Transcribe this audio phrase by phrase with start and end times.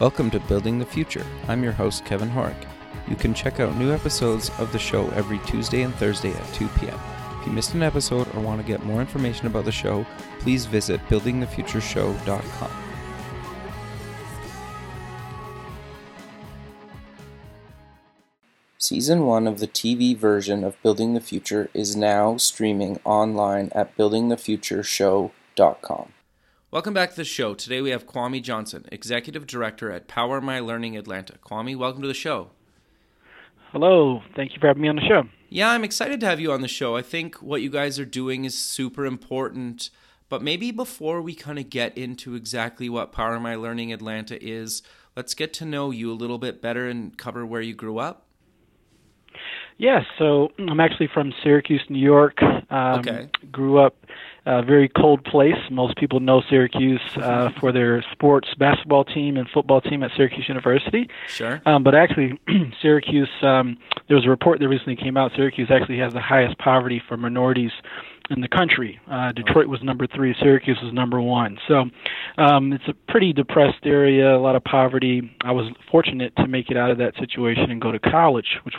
[0.00, 1.26] Welcome to Building the Future.
[1.48, 2.68] I'm your host, Kevin Horek.
[3.08, 6.68] You can check out new episodes of the show every Tuesday and Thursday at 2
[6.78, 6.96] p.m.
[7.40, 10.06] If you missed an episode or want to get more information about the show,
[10.38, 12.70] please visit buildingthefutureshow.com.
[18.78, 23.96] Season 1 of the TV version of Building the Future is now streaming online at
[23.96, 26.12] buildingthefutureshow.com.
[26.70, 27.54] Welcome back to the show.
[27.54, 31.38] Today we have Kwame Johnson, Executive Director at Power My Learning Atlanta.
[31.42, 32.50] Kwame, welcome to the show.
[33.72, 34.20] Hello.
[34.36, 35.22] Thank you for having me on the show.
[35.48, 36.94] Yeah, I'm excited to have you on the show.
[36.94, 39.88] I think what you guys are doing is super important.
[40.28, 44.82] But maybe before we kind of get into exactly what Power My Learning Atlanta is,
[45.16, 48.26] let's get to know you a little bit better and cover where you grew up.
[49.78, 52.42] Yes, yeah, so I'm actually from Syracuse, New York.
[52.42, 53.30] Um, okay.
[53.50, 53.96] Grew up
[54.48, 55.58] a very cold place.
[55.70, 60.48] Most people know Syracuse uh, for their sports basketball team and football team at Syracuse
[60.48, 61.08] University.
[61.26, 61.60] Sure.
[61.66, 62.40] Um, but actually,
[62.82, 63.76] Syracuse, um,
[64.08, 65.32] there was a report that recently came out.
[65.36, 67.72] Syracuse actually has the highest poverty for minorities
[68.30, 68.98] in the country.
[69.10, 71.58] Uh, Detroit was number three, Syracuse was number one.
[71.68, 71.84] So
[72.38, 75.30] um, it's a pretty depressed area, a lot of poverty.
[75.42, 78.74] I was fortunate to make it out of that situation and go to college, which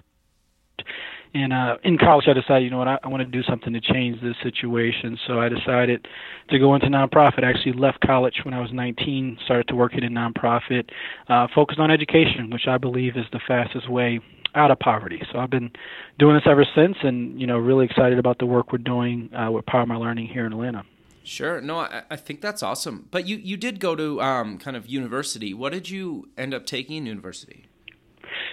[1.34, 3.74] and uh, in college, I decided, you know what, I, I want to do something
[3.74, 5.18] to change this situation.
[5.28, 6.08] So I decided
[6.50, 7.44] to go into nonprofit.
[7.44, 10.90] I actually left college when I was 19, started to work in a nonprofit,
[11.28, 14.22] uh, focused on education, which I believe is the fastest way
[14.56, 15.22] out of poverty.
[15.32, 15.72] So I've been
[16.18, 19.52] doing this ever since, and you know, really excited about the work we're doing uh,
[19.52, 20.84] with Power My Learning here in Atlanta.
[21.24, 21.62] Sure.
[21.62, 23.08] No, I, I think that's awesome.
[23.12, 25.54] But you, you did go to um, kind of university.
[25.54, 27.68] What did you end up taking in university?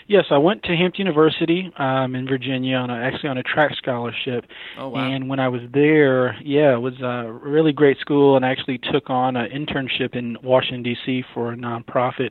[0.09, 3.73] Yes, I went to Hampton University um, in Virginia on a, actually on a track
[3.77, 4.45] scholarship.
[4.79, 5.01] Oh wow!
[5.01, 8.79] And when I was there, yeah, it was a really great school, and I actually
[8.79, 11.25] took on an internship in Washington D.C.
[11.35, 12.31] for a nonprofit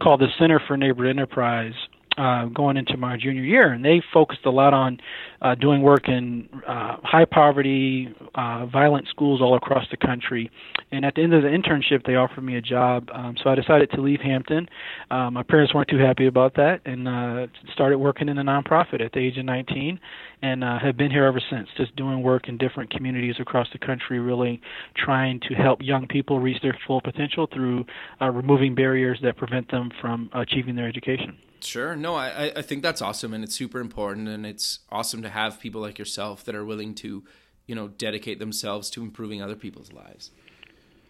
[0.00, 1.74] called the Center for Neighborhood Enterprise,
[2.16, 4.98] uh, going into my junior year, and they focused a lot on
[5.42, 10.50] uh, doing work in uh, high poverty, uh, violent schools all across the country.
[10.92, 13.54] And at the end of the internship, they offered me a job, um, so I
[13.54, 14.68] decided to leave Hampton.
[15.10, 19.04] Um, my parents weren't too happy about that, and uh, started working in a nonprofit
[19.04, 20.00] at the age of 19,
[20.42, 23.78] and uh, have been here ever since, just doing work in different communities across the
[23.78, 24.60] country, really
[24.96, 27.84] trying to help young people reach their full potential through
[28.20, 31.36] uh, removing barriers that prevent them from achieving their education.
[31.60, 31.96] Sure.
[31.96, 35.60] No, I, I think that's awesome and it's super important and it's awesome to have
[35.60, 37.24] people like yourself that are willing to,
[37.66, 40.30] you know, dedicate themselves to improving other people's lives.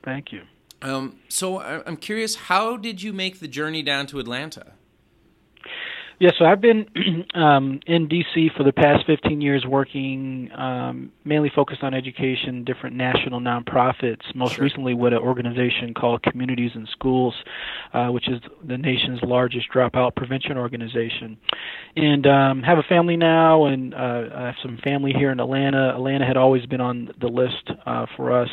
[0.03, 0.43] Thank you.
[0.83, 4.73] Um, so I'm curious, how did you make the journey down to Atlanta?
[6.19, 6.87] Yeah, so I've been
[7.35, 12.97] um, in DC for the past 15 years, working um, mainly focused on education, different
[12.97, 14.23] national nonprofits.
[14.35, 14.65] Most sure.
[14.65, 17.35] recently, with an organization called Communities in Schools,
[17.93, 21.37] uh, which is the nation's largest dropout prevention organization.
[21.97, 25.91] And um, have a family now, and uh, I have some family here in Atlanta.
[25.95, 28.51] Atlanta had always been on the list uh, for us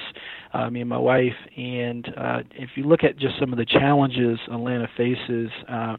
[0.54, 1.34] uh, me and my wife.
[1.58, 5.98] And uh, if you look at just some of the challenges Atlanta faces uh,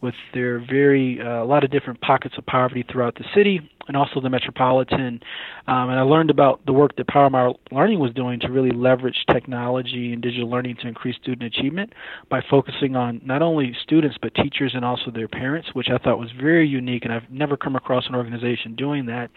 [0.00, 3.96] with their very uh, a lot of different pockets of poverty throughout the city and
[3.96, 5.20] also the metropolitan.
[5.66, 9.24] Um, and I learned about the work that Power Learning was doing to really leverage
[9.32, 11.92] technology and digital learning to increase student achievement
[12.28, 16.18] by focusing on not only students but teachers and also their parents, which I thought
[16.18, 17.04] was very unique.
[17.04, 19.30] And I've never come across an organization doing that.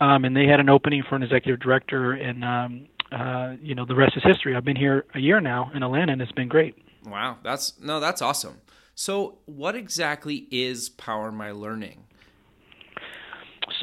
[0.00, 3.84] Um, and they had an opening for an executive director, and um, uh, you know,
[3.84, 4.56] the rest is history.
[4.56, 6.76] I've been here a year now in Atlanta, and it's been great.
[7.04, 8.60] Wow, that's no, that's awesome.
[8.94, 12.04] So, what exactly is Power My Learning?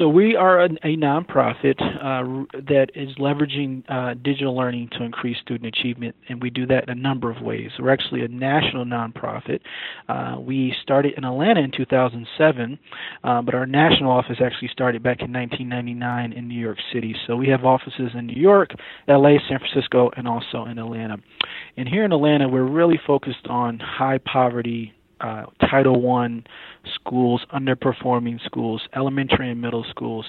[0.00, 5.36] So we are a, a nonprofit uh, that is leveraging uh, digital learning to increase
[5.42, 7.70] student achievement, and we do that in a number of ways.
[7.78, 9.60] We're actually a national nonprofit.
[10.08, 12.78] Uh, we started in Atlanta in 2007,
[13.24, 17.14] uh, but our national office actually started back in 1999 in New York City.
[17.26, 18.70] So we have offices in New York,
[19.06, 21.18] LA, San Francisco, and also in Atlanta.
[21.76, 26.44] And here in Atlanta, we're really focused on high poverty uh, Title One
[26.94, 30.26] schools, underperforming schools, elementary and middle schools,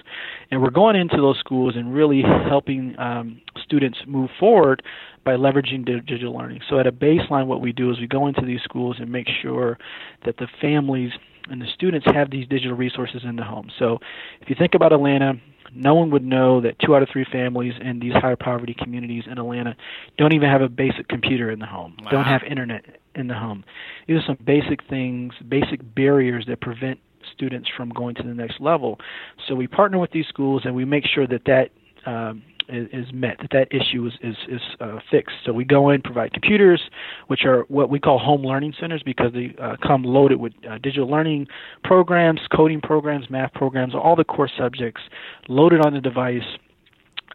[0.49, 4.83] and we're going into those schools and really helping um, students move forward
[5.23, 6.61] by leveraging digital learning.
[6.69, 9.27] So at a baseline, what we do is we go into these schools and make
[9.41, 9.77] sure
[10.25, 11.11] that the families
[11.49, 13.69] and the students have these digital resources in the home.
[13.79, 13.99] So
[14.41, 15.33] if you think about Atlanta,
[15.73, 19.23] no one would know that two out of three families in these high poverty communities
[19.25, 19.75] in Atlanta
[20.17, 22.11] don't even have a basic computer in the home, wow.
[22.11, 23.63] don't have internet in the home.
[24.07, 26.99] These are some basic things, basic barriers that prevent
[27.33, 28.99] students from going to the next level.
[29.47, 31.69] So we partner with these schools and we make sure that that
[32.05, 35.35] um, is, is met, that that issue is is, is uh, fixed.
[35.45, 36.81] So we go in, provide computers,
[37.27, 40.77] which are what we call home learning centers because they uh, come loaded with uh,
[40.77, 41.47] digital learning
[41.83, 45.01] programs, coding programs, math programs, all the core subjects
[45.47, 46.43] loaded on the device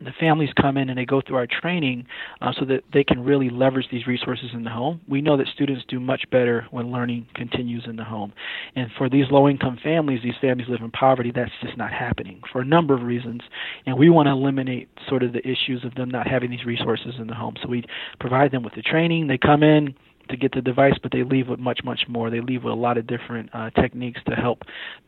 [0.00, 2.06] the families come in and they go through our training
[2.40, 5.00] uh, so that they can really leverage these resources in the home.
[5.08, 8.32] We know that students do much better when learning continues in the home.
[8.74, 12.40] And for these low income families, these families live in poverty, that's just not happening
[12.52, 13.42] for a number of reasons.
[13.86, 17.14] And we want to eliminate sort of the issues of them not having these resources
[17.18, 17.54] in the home.
[17.62, 17.84] So we
[18.20, 19.26] provide them with the training.
[19.26, 19.94] They come in,
[20.28, 22.30] to get the device, but they leave with much, much more.
[22.30, 24.62] They leave with a lot of different uh, techniques to help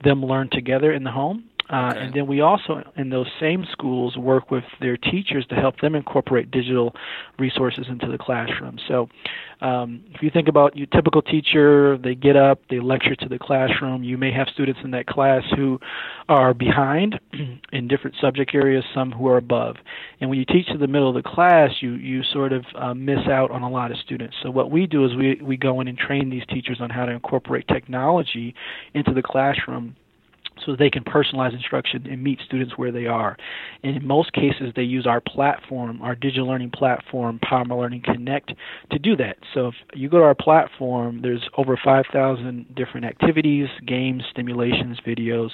[0.04, 1.44] them learn together in the home.
[1.70, 2.00] Uh, okay.
[2.00, 5.94] And then we also, in those same schools, work with their teachers to help them
[5.94, 6.94] incorporate digital
[7.38, 8.78] resources into the classroom.
[8.88, 9.08] So,
[9.60, 13.38] um, if you think about your typical teacher, they get up, they lecture to the
[13.38, 14.04] classroom.
[14.04, 15.80] You may have students in that class who
[16.28, 17.18] are behind
[17.72, 19.76] in different subject areas, some who are above.
[20.20, 22.94] And when you teach to the middle of the class, you you sort of uh,
[22.94, 24.36] miss out on a lot of students.
[24.42, 27.04] So what we do is we we go in and train these teachers on how
[27.04, 28.54] to incorporate technology
[28.94, 29.96] into the classroom
[30.64, 33.36] so they can personalize instruction and meet students where they are.
[33.82, 38.52] And in most cases, they use our platform, our digital learning platform, Power Learning Connect,
[38.90, 39.38] to do that.
[39.54, 45.50] So if you go to our platform, there's over 5,000 different activities, games, stimulations, videos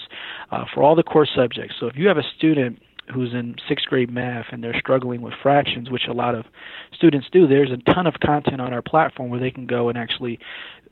[0.51, 1.77] uh, for all the core subjects.
[1.79, 2.81] So if you have a student
[3.13, 6.47] who's in sixth grade math and they're struggling with fractions, which a lot of
[6.93, 9.99] students do, there's a ton of content on our platform where they can go and
[9.99, 10.39] actually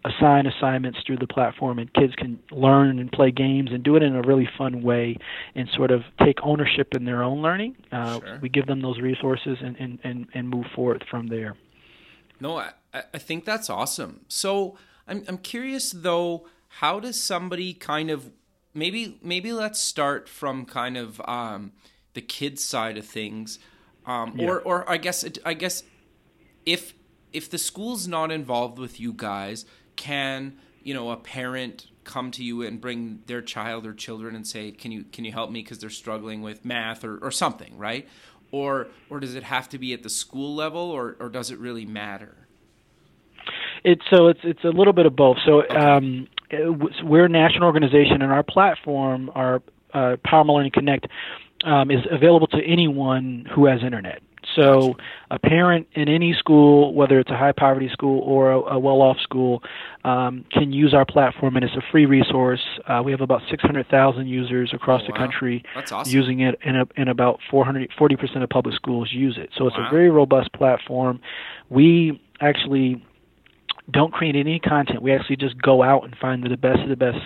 [0.04, 4.02] assign assignments through the platform and kids can learn and play games and do it
[4.02, 5.16] in a really fun way
[5.54, 7.76] and sort of take ownership in their own learning.
[7.92, 8.38] Uh, sure.
[8.42, 11.56] We give them those resources and, and, and, and move forward from there.
[12.40, 14.22] No, I, I think that's awesome.
[14.28, 14.76] So
[15.06, 16.46] I'm, I'm curious though,
[16.78, 18.30] how does somebody kind of
[18.74, 21.72] maybe maybe let's start from kind of um,
[22.14, 23.58] the kids side of things,
[24.06, 24.48] um, yeah.
[24.48, 25.82] or or I guess I guess
[26.64, 26.94] if
[27.32, 29.64] if the school's not involved with you guys,
[29.96, 34.46] can you know a parent come to you and bring their child or children and
[34.46, 37.76] say can you can you help me because they're struggling with math or, or something
[37.78, 38.08] right?
[38.50, 41.58] Or or does it have to be at the school level or or does it
[41.58, 42.34] really matter?
[43.84, 45.38] It's so it's it's a little bit of both.
[45.46, 46.28] So um,
[47.02, 49.62] we're a national organization and our platform our
[49.94, 51.06] uh, Power Learning Connect
[51.64, 54.22] um, is available to anyone who has internet
[54.54, 54.94] so,
[55.30, 59.02] a parent in any school, whether it's a high poverty school or a, a well
[59.02, 59.62] off school,
[60.04, 62.60] um, can use our platform, and it's a free resource.
[62.88, 65.18] Uh, we have about 600,000 users across oh, the wow.
[65.18, 66.12] country awesome.
[66.12, 69.50] using it, and, and about 40 percent of public schools use it.
[69.56, 69.88] So, it's wow.
[69.88, 71.20] a very robust platform.
[71.70, 73.02] We actually
[73.90, 75.02] don't create any content.
[75.02, 77.18] We actually just go out and find the best of the best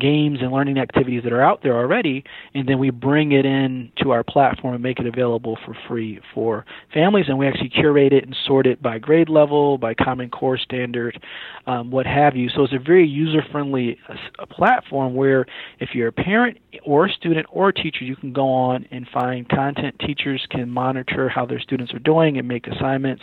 [0.00, 2.24] games and learning activities that are out there already,
[2.54, 6.20] and then we bring it in to our platform and make it available for free
[6.32, 6.64] for
[6.94, 7.26] families.
[7.28, 11.20] And we actually curate it and sort it by grade level, by Common Core standard,
[11.66, 12.48] um, what have you.
[12.48, 15.44] So it's a very user-friendly uh, platform where
[15.78, 19.06] if you're a parent or a student or a teacher, you can go on and
[19.12, 19.96] find content.
[19.98, 23.22] Teachers can monitor how their students are doing and make assignments.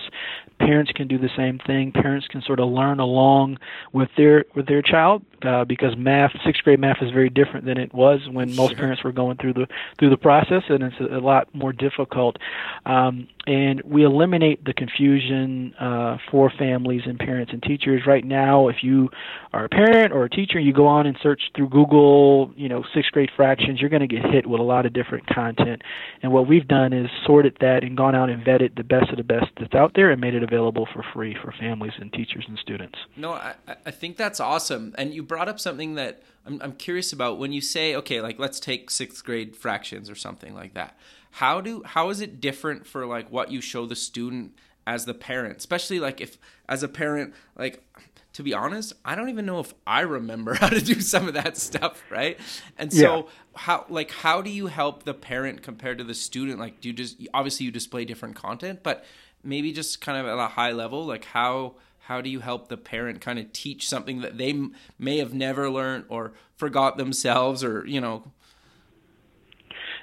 [0.59, 1.91] Parents can do the same thing.
[1.91, 3.57] Parents can sort of learn along
[3.93, 7.77] with their with their child uh, because math, sixth grade math, is very different than
[7.77, 9.67] it was when most parents were going through the
[9.99, 12.37] through the process, and it's a, a lot more difficult.
[12.85, 18.01] Um, and we eliminate the confusion uh, for families and parents and teachers.
[18.07, 19.09] Right now, if you
[19.53, 22.83] are a parent or a teacher, you go on and search through Google, you know,
[22.93, 25.83] sixth grade fractions, you're going to get hit with a lot of different content.
[26.23, 29.17] And what we've done is sorted that and gone out and vetted the best of
[29.17, 32.45] the best that's out there and made it available for free for families and teachers
[32.47, 32.97] and students.
[33.15, 34.93] No, I, I think that's awesome.
[34.97, 38.39] And you brought up something that I'm, I'm curious about when you say, okay, like
[38.39, 40.97] let's take sixth grade fractions or something like that
[41.35, 44.57] how do how is it different for like what you show the student
[44.87, 46.37] as the parent especially like if
[46.69, 47.83] as a parent like
[48.31, 51.33] to be honest i don't even know if i remember how to do some of
[51.33, 52.39] that stuff right
[52.77, 53.23] and so yeah.
[53.55, 56.93] how like how do you help the parent compared to the student like do you
[56.93, 59.03] just obviously you display different content but
[59.43, 61.75] maybe just kind of at a high level like how
[62.07, 64.53] how do you help the parent kind of teach something that they
[64.99, 68.31] may have never learned or forgot themselves or you know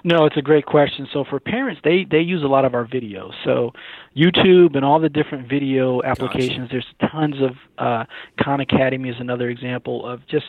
[0.05, 1.07] no, it's a great question.
[1.13, 3.33] So for parents, they they use a lot of our videos.
[3.45, 3.73] So
[4.17, 6.71] YouTube and all the different video applications.
[6.71, 6.83] Gotcha.
[7.01, 8.05] There's tons of uh,
[8.43, 10.47] Khan Academy is another example of just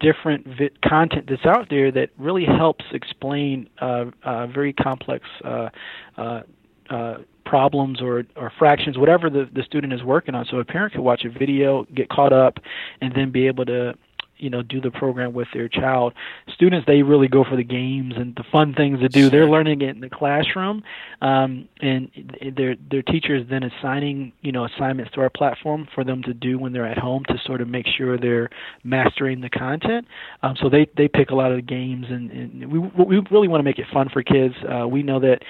[0.00, 5.24] different vi- content that's out there that really helps explain uh, uh, very complex.
[5.42, 5.70] Uh,
[6.18, 6.42] uh,
[6.90, 7.14] uh,
[7.50, 10.46] problems or, or fractions, whatever the, the student is working on.
[10.48, 12.58] So a parent could watch a video, get caught up,
[13.00, 13.94] and then be able to
[14.38, 16.14] you know do the program with their child.
[16.54, 19.28] Students they really go for the games and the fun things to do.
[19.28, 20.84] They're learning it in the classroom,
[21.20, 22.08] um, and
[22.56, 26.56] their their teachers then assigning you know assignments to our platform for them to do
[26.56, 28.48] when they're at home to sort of make sure they're
[28.84, 30.06] mastering the content.
[30.42, 33.48] Um, so they they pick a lot of the games, and, and we we really
[33.48, 34.54] want to make it fun for kids.
[34.64, 35.42] Uh, we know that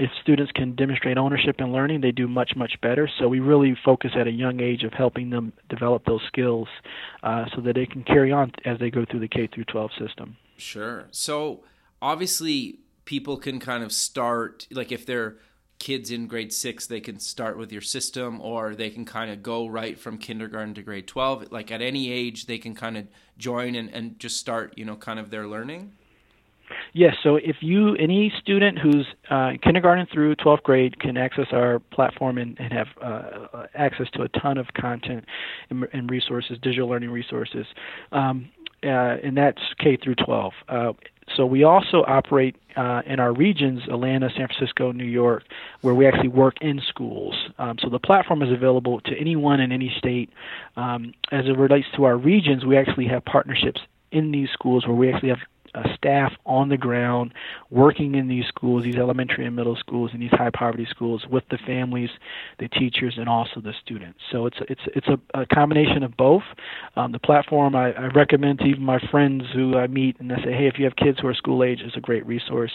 [0.00, 3.06] if students can demonstrate ownership and learning, they do much, much better.
[3.18, 6.68] So we really focus at a young age of helping them develop those skills
[7.22, 9.90] uh, so that they can carry on as they go through the K through 12
[9.98, 10.38] system.
[10.56, 11.06] Sure.
[11.10, 11.64] So
[12.00, 15.36] obviously, people can kind of start, like if they're
[15.78, 19.42] kids in grade six, they can start with your system or they can kind of
[19.42, 21.52] go right from kindergarten to grade 12.
[21.52, 24.96] Like at any age, they can kind of join and, and just start, you know,
[24.96, 25.92] kind of their learning.
[26.92, 31.78] Yes, so if you any student who's uh, kindergarten through 12th grade can access our
[31.78, 33.06] platform and, and have uh,
[33.52, 35.24] uh, access to a ton of content
[35.70, 37.66] and, and resources, digital learning resources,
[38.12, 38.48] um,
[38.82, 40.52] uh, and that's K through 12.
[40.68, 40.92] Uh,
[41.36, 45.44] so we also operate uh, in our regions, Atlanta, San Francisco, New York,
[45.80, 47.36] where we actually work in schools.
[47.58, 50.30] Um, so the platform is available to anyone in any state.
[50.76, 53.80] Um, as it relates to our regions, we actually have partnerships
[54.10, 55.38] in these schools where we actually have
[55.74, 57.32] uh, staff on the ground
[57.70, 61.44] working in these schools, these elementary and middle schools, and these high poverty schools with
[61.50, 62.10] the families,
[62.58, 64.18] the teachers, and also the students.
[64.30, 66.42] So it's it's it's a, a combination of both.
[66.96, 70.36] Um, the platform I, I recommend to even my friends who I meet and I
[70.36, 72.72] say, hey, if you have kids who are school age, it's a great resource.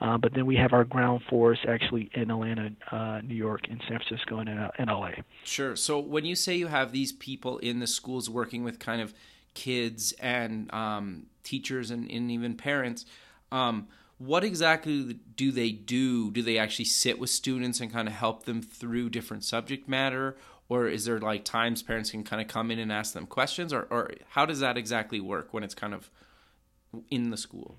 [0.00, 3.78] Uh, but then we have our ground force actually in Atlanta, uh, New York, in
[3.88, 5.10] San Francisco, and in, in LA.
[5.44, 5.76] Sure.
[5.76, 9.14] So when you say you have these people in the schools working with kind of
[9.54, 13.06] kids and um, teachers and, and, even parents.
[13.50, 13.88] Um,
[14.18, 16.30] what exactly do they do?
[16.30, 20.36] Do they actually sit with students and kind of help them through different subject matter?
[20.68, 23.72] Or is there like times parents can kind of come in and ask them questions?
[23.72, 26.10] Or, or how does that exactly work when it's kind of
[27.10, 27.74] in the school?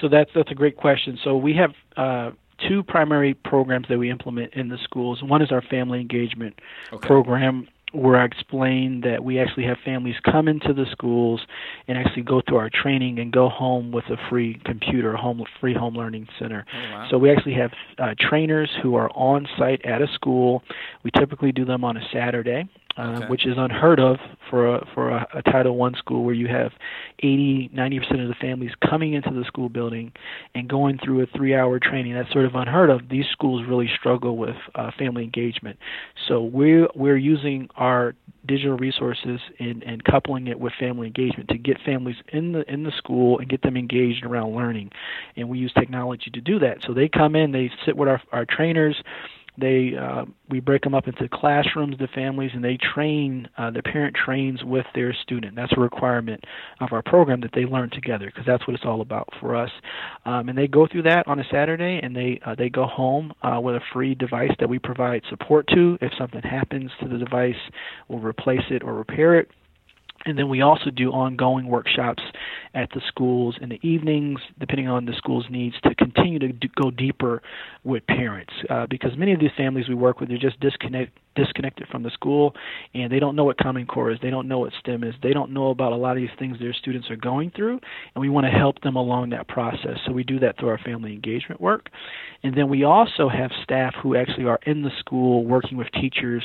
[0.00, 1.18] So that's that's a great question.
[1.24, 2.32] So we have uh,
[2.68, 5.22] two primary programs that we implement in the schools.
[5.22, 6.58] One is our family engagement
[6.92, 7.06] okay.
[7.06, 11.40] program, where I explain that we actually have families come into the schools
[11.88, 15.74] and actually go through our training and go home with a free computer, home free
[15.74, 16.64] home learning center.
[16.72, 17.08] Oh, wow.
[17.10, 20.62] So we actually have uh, trainers who are on site at a school.
[21.02, 22.68] We typically do them on a Saturday.
[23.00, 23.26] Uh, okay.
[23.28, 24.18] which is unheard of
[24.50, 26.72] for a, for a, a Title One school where you have
[27.20, 30.12] 80, 90 percent of the families coming into the school building
[30.54, 32.12] and going through a three-hour training.
[32.12, 33.08] That's sort of unheard of.
[33.08, 35.78] These schools really struggle with uh, family engagement,
[36.28, 38.14] so we're we're using our
[38.46, 42.82] digital resources and, and coupling it with family engagement to get families in the in
[42.82, 44.90] the school and get them engaged around learning,
[45.36, 46.78] and we use technology to do that.
[46.86, 49.02] So they come in, they sit with our our trainers
[49.58, 53.48] they uh, we break them up into classrooms, the families, and they train.
[53.58, 55.56] Uh, the parent trains with their student.
[55.56, 56.44] That's a requirement
[56.80, 59.70] of our program that they learn together because that's what it's all about for us.
[60.24, 63.32] Um, and they go through that on a Saturday, and they uh, they go home
[63.42, 65.98] uh, with a free device that we provide support to.
[66.00, 67.54] If something happens to the device,
[68.08, 69.50] we'll replace it or repair it.
[70.26, 72.22] And then we also do ongoing workshops
[72.74, 76.90] at the schools in the evenings, depending on the school's needs, to continue to go
[76.90, 77.42] deeper
[77.84, 78.52] with parents.
[78.68, 82.10] Uh, because many of these families we work with are just disconnect, disconnected from the
[82.10, 82.54] school
[82.94, 84.18] and they don't know what Common Core is.
[84.20, 85.14] They don't know what STEM is.
[85.22, 87.80] They don't know about a lot of these things their students are going through.
[88.14, 89.98] And we want to help them along that process.
[90.06, 91.88] So we do that through our family engagement work.
[92.42, 96.44] And then we also have staff who actually are in the school working with teachers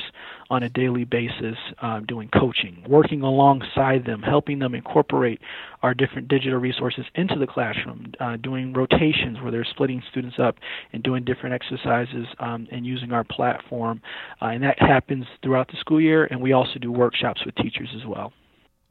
[0.50, 3.22] on a daily basis, um, doing coaching, working
[3.66, 5.40] alongside them, helping them incorporate
[5.82, 10.56] our different digital resources into the classroom, uh, doing rotations where they're splitting students up
[10.92, 14.00] and doing different exercises um, and using our platform.
[14.40, 17.88] Uh, and that happens throughout the school year, and we also do workshops with teachers
[17.96, 18.32] as well.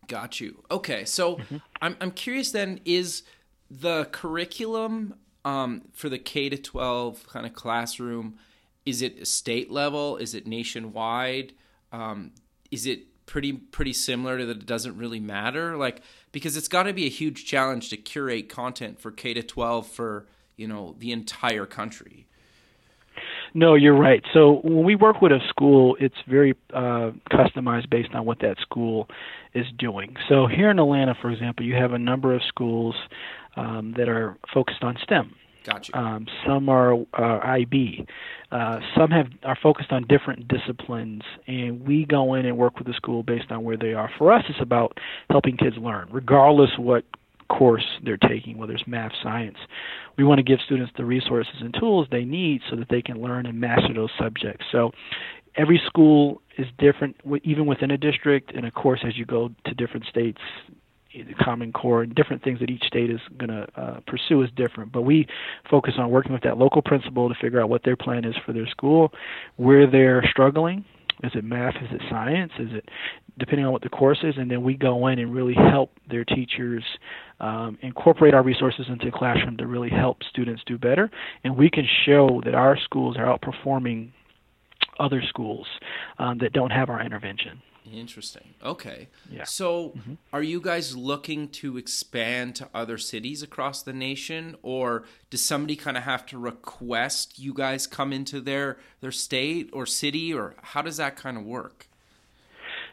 [0.08, 0.63] Got you.
[0.70, 1.58] Okay, so mm-hmm.
[1.82, 2.51] I'm I'm curious.
[2.51, 3.24] Then is
[3.72, 8.38] the curriculum um, for the K to 12 kind of classroom?
[8.86, 10.17] Is it state level?
[10.17, 11.53] Is it nationwide?
[11.91, 12.34] Um,
[12.70, 14.58] is it pretty pretty similar to that?
[14.58, 16.01] It doesn't really matter, like
[16.32, 19.88] because it's got to be a huge challenge to curate content for K to 12
[19.88, 22.27] for you know the entire country.
[23.53, 24.22] No, you're right.
[24.34, 28.58] So when we work with a school, it's very uh, customized based on what that
[28.60, 29.08] school
[29.53, 30.17] is doing.
[30.27, 32.96] So here in Atlanta, for example, you have a number of schools
[33.55, 35.34] um, that are focused on STEM.
[35.66, 35.98] Gotcha.
[35.98, 38.06] Um, some are uh, IB.
[38.52, 42.86] Uh, some have are focused on different disciplines, and we go in and work with
[42.86, 44.10] the school based on where they are.
[44.18, 45.00] For us, it's about
[45.32, 47.04] helping kids learn, regardless what
[47.48, 49.58] course they're taking, whether it's math, science.
[50.18, 53.22] We want to give students the resources and tools they need so that they can
[53.22, 54.66] learn and master those subjects.
[54.72, 54.92] So
[55.56, 59.74] every school is different, even within a district, and of course, as you go to
[59.74, 60.40] different states,
[61.24, 64.50] the Common Core and different things that each state is going to uh, pursue is
[64.56, 64.92] different.
[64.92, 65.28] But we
[65.70, 68.54] focus on working with that local principal to figure out what their plan is for
[68.54, 69.12] their school,
[69.58, 70.86] where they're struggling.
[71.24, 71.76] Is it math?
[71.78, 72.52] Is it science?
[72.60, 72.90] Is it
[73.40, 74.36] depending on what the course is?
[74.38, 76.84] And then we go in and really help their teachers
[77.40, 81.10] um, incorporate our resources into the classroom to really help students do better.
[81.44, 84.12] And we can show that our schools are outperforming
[85.00, 85.68] other schools
[86.20, 87.62] um, that don't have our intervention.
[87.92, 88.56] Interesting.
[88.63, 89.08] Okay.
[89.30, 89.44] Yeah.
[89.44, 90.13] So, mm-hmm.
[90.34, 95.75] are you guys looking to expand to other cities across the nation, or does somebody
[95.75, 100.56] kind of have to request you guys come into their their state or city, or
[100.62, 101.88] how does that kind of work?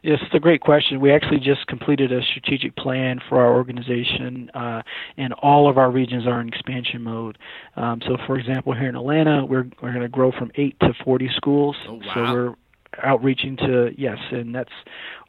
[0.02, 1.00] Yes, it's a great question.
[1.00, 4.82] We actually just completed a strategic plan for our organization, uh,
[5.16, 7.38] and all of our regions are in expansion mode.
[7.76, 10.92] Um, so, for example, here in Atlanta, we're we're going to grow from eight to
[11.04, 11.76] forty schools.
[11.88, 12.14] Oh, wow.
[12.14, 12.54] So we're
[13.02, 14.72] outreaching to yes, and that's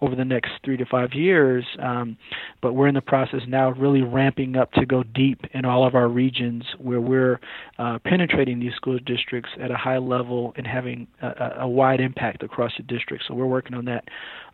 [0.02, 1.66] over the next three to five years.
[1.80, 2.18] Um,
[2.62, 5.96] but we're in the process now really ramping up to go deep in all of
[5.96, 7.40] our regions where we're
[7.80, 12.44] uh, penetrating these school districts at a high level and having a, a wide impact
[12.44, 13.24] across the district.
[13.28, 14.06] So we're working on that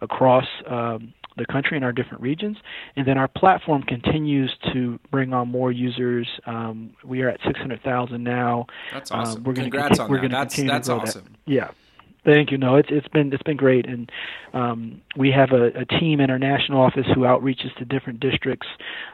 [0.02, 0.46] across.
[0.68, 2.58] Um, the country in our different regions.
[2.96, 6.28] And then our platform continues to bring on more users.
[6.46, 8.68] Um, we are at 600,000 now.
[8.92, 9.38] That's awesome.
[9.38, 10.32] Um, we're Congrats on we're that.
[10.32, 11.24] That's, that's awesome.
[11.24, 11.52] That.
[11.52, 11.72] Yeah.
[12.26, 12.58] Thank you.
[12.58, 14.12] No, it's it's been it's been great, and
[14.54, 18.68] um, we have a, a team in our national office who outreaches to different districts,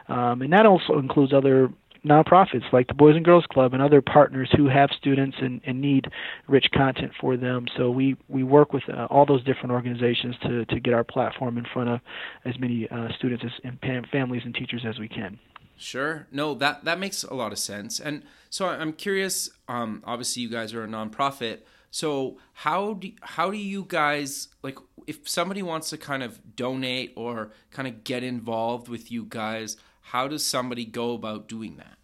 [0.08, 1.70] um, and that also includes other
[2.06, 5.80] nonprofits like the Boys and Girls Club and other partners who have students and, and
[5.80, 6.06] need
[6.46, 7.66] rich content for them.
[7.76, 11.58] So we, we work with uh, all those different organizations to, to get our platform
[11.58, 12.00] in front of
[12.44, 13.78] as many uh, students as, and
[14.10, 15.38] families and teachers as we can.
[15.78, 16.26] Sure.
[16.32, 18.00] No, that that makes a lot of sense.
[18.00, 19.50] And so I'm curious.
[19.68, 21.58] Um, obviously, you guys are a nonprofit.
[21.96, 27.14] So how do how do you guys like if somebody wants to kind of donate
[27.16, 29.78] or kind of get involved with you guys?
[30.12, 31.96] How does somebody go about doing that?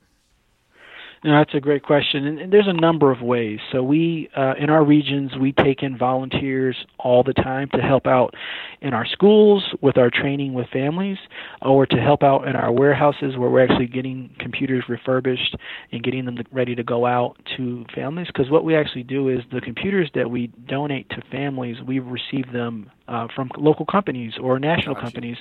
[1.25, 3.61] No, that's a great question, and, and there's a number of ways.
[3.71, 8.08] So we, uh, in our regions, we take in volunteers all the time to help
[8.08, 8.35] out
[8.80, 11.19] in our schools with our training with families,
[11.61, 15.54] or to help out in our warehouses where we're actually getting computers refurbished
[15.93, 18.26] and getting them ready to go out to families.
[18.26, 22.50] Because what we actually do is the computers that we donate to families, we receive
[22.52, 25.37] them uh, from local companies or national companies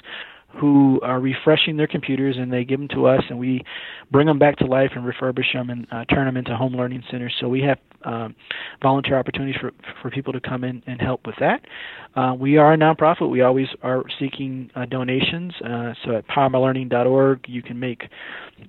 [0.54, 3.64] who are refreshing their computers and they give them to us and we
[4.12, 7.04] bring them back to life and refurbish them and uh, turn them into home learning
[7.10, 7.34] centers.
[7.40, 8.36] So we have um,
[8.82, 11.62] volunteer opportunities for for people to come in and help with that.
[12.16, 13.30] Uh, we are a nonprofit.
[13.30, 15.54] We always are seeking uh, donations.
[15.64, 18.04] Uh, so at powermylearning.org, you can make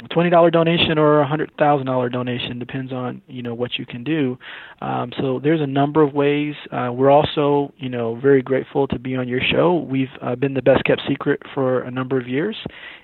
[0.05, 3.79] a twenty dollar donation or a hundred thousand dollar donation, depends on you know what
[3.79, 4.39] you can do.
[4.81, 6.55] Um, so there's a number of ways.
[6.71, 9.87] Uh, we're also you know very grateful to be on your show.
[9.89, 12.57] We've uh, been the best kept secret for a number of years,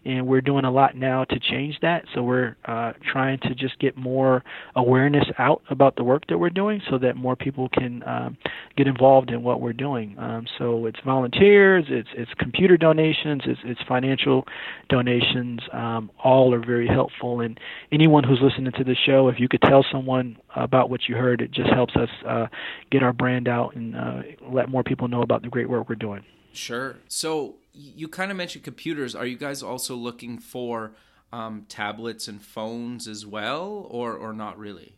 [0.04, 2.04] and we're doing a lot now to change that.
[2.14, 4.44] So we're uh, trying to just get more
[4.76, 8.37] awareness out about the work that we're doing, so that more people can um,
[8.76, 10.16] get involved in what we're doing.
[10.18, 14.46] Um, so it's volunteers, it's it's computer donations, it's it's financial
[14.88, 15.61] donations.
[15.72, 17.40] Um, all are very helpful.
[17.40, 17.59] And
[17.92, 21.40] anyone who's listening to the show, if you could tell someone about what you heard,
[21.40, 22.46] it just helps us uh,
[22.90, 25.94] get our brand out and uh, let more people know about the great work we're
[25.94, 26.24] doing.
[26.52, 26.96] Sure.
[27.09, 29.14] So you kind of mentioned computers.
[29.14, 30.93] Are you guys also looking for
[31.33, 34.95] um, tablets and phones as well, or or not really?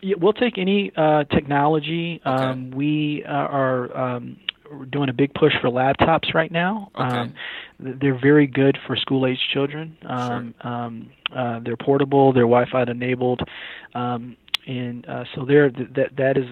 [0.00, 2.20] Yeah, we'll take any uh, technology.
[2.26, 2.44] Okay.
[2.44, 4.36] Um, we uh, are um,
[4.90, 6.90] doing a big push for laptops right now.
[6.98, 7.16] Okay.
[7.16, 7.34] Um,
[7.78, 9.96] they're very good for school age children.
[10.08, 10.72] Um, sure.
[10.72, 12.32] um, uh, they're portable.
[12.32, 13.42] They're Wi-Fi enabled.
[13.94, 16.44] Um, and uh, so there that that is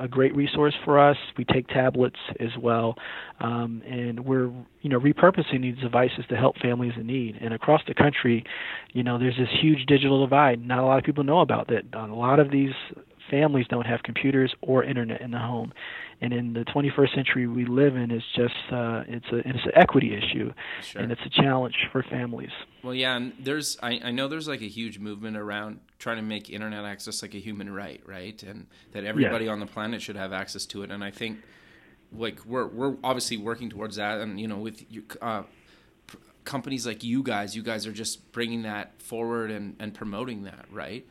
[0.00, 1.16] a great resource for us.
[1.36, 2.94] We take tablets as well,
[3.40, 7.36] um, and we're you know repurposing these devices to help families in need.
[7.40, 8.44] And across the country,
[8.92, 10.66] you know, there's this huge digital divide.
[10.66, 11.82] Not a lot of people know about that.
[11.92, 12.72] A lot of these
[13.30, 15.72] families don't have computers or internet in the home
[16.20, 19.72] and in the 21st century we live in is just uh, it's a it's an
[19.74, 20.52] equity issue
[20.82, 21.02] sure.
[21.02, 22.50] and it's a challenge for families
[22.82, 26.22] well yeah and there's I, I know there's like a huge movement around trying to
[26.22, 29.52] make internet access like a human right right and that everybody yes.
[29.52, 31.38] on the planet should have access to it and i think
[32.12, 35.42] like we're we're obviously working towards that and you know with you uh,
[36.44, 40.66] companies like you guys you guys are just bringing that forward and, and promoting that
[40.72, 41.06] right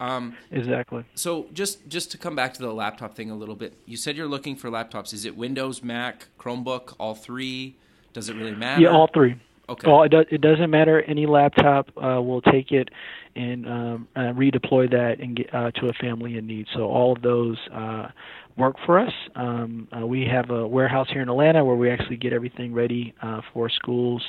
[0.00, 1.04] um, exactly.
[1.14, 4.16] So just just to come back to the laptop thing a little bit, you said
[4.16, 5.12] you're looking for laptops.
[5.12, 7.76] Is it Windows, Mac, Chromebook, all three?
[8.12, 8.82] Does it really matter?
[8.82, 9.36] Yeah, all three.
[9.68, 9.90] Okay.
[9.90, 11.02] Well, it, do, it doesn't matter.
[11.02, 12.88] Any laptop uh, will take it
[13.34, 16.66] and um, uh, redeploy that and get uh, to a family in need.
[16.72, 18.08] So all of those uh,
[18.56, 19.12] work for us.
[19.34, 23.14] Um, uh, we have a warehouse here in Atlanta where we actually get everything ready
[23.22, 24.22] uh, for schools.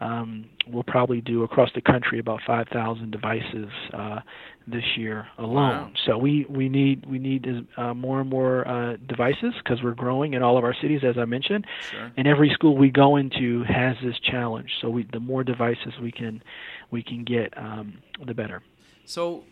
[0.00, 4.20] Um, we'll probably do across the country about 5,000 devices uh,
[4.66, 5.54] this year alone.
[5.54, 5.90] Wow.
[6.06, 10.34] So we, we need we need uh, more and more uh, devices because we're growing
[10.34, 11.66] in all of our cities, as I mentioned.
[11.90, 12.12] Sure.
[12.16, 14.70] And every school we go into has this challenge.
[14.80, 16.42] So we, the more devices we can
[16.90, 18.62] we can get, um, the better.
[19.04, 19.44] So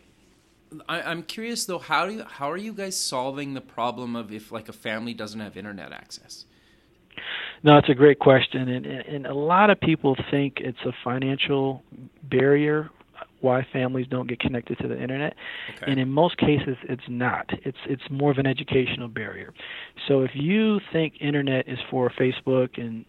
[0.87, 4.31] I, am curious though, how do you, how are you guys solving the problem of
[4.31, 6.45] if like a family doesn't have internet access?
[7.63, 11.83] No, it's a great question, and and a lot of people think it's a financial
[12.23, 12.89] barrier
[13.41, 15.35] why families don't get connected to the internet
[15.75, 15.91] okay.
[15.91, 19.53] and in most cases it's not it's it's more of an educational barrier
[20.07, 23.05] so if you think internet is for facebook and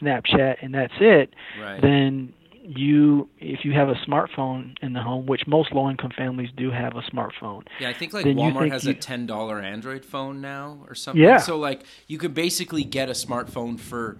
[0.00, 1.80] snapchat and that's it right.
[1.80, 2.32] then
[2.68, 6.70] you if you have a smartphone in the home, which most low income families do
[6.70, 7.62] have a smartphone.
[7.80, 10.94] Yeah, I think like Walmart think has you, a ten dollar Android phone now or
[10.94, 11.22] something.
[11.22, 11.38] Yeah.
[11.38, 14.18] So like you could basically get a smartphone for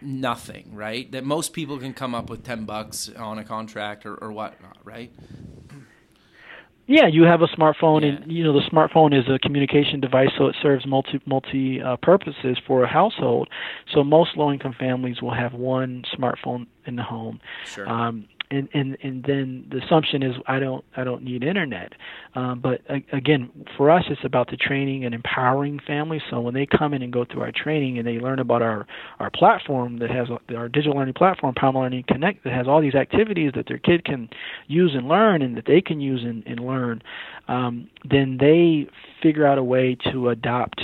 [0.00, 1.10] nothing, right?
[1.10, 4.78] That most people can come up with ten bucks on a contract or, or whatnot,
[4.84, 5.12] right?
[6.86, 8.22] Yeah, you have a smartphone, yeah.
[8.22, 11.96] and you know the smartphone is a communication device, so it serves multi multi uh,
[11.96, 13.48] purposes for a household.
[13.92, 17.40] So most low income families will have one smartphone in the home.
[17.64, 17.88] Sure.
[17.88, 21.92] Um, and and and then the assumption is I don't I don't need internet.
[22.34, 22.80] Um, but
[23.12, 26.22] again, for us, it's about the training and empowering families.
[26.30, 28.86] So when they come in and go through our training and they learn about our
[29.18, 32.94] our platform that has our digital learning platform, Power Learning Connect, that has all these
[32.94, 34.28] activities that their kid can
[34.66, 37.02] use and learn, and that they can use and, and learn,
[37.48, 38.88] um, then they
[39.22, 40.80] figure out a way to adopt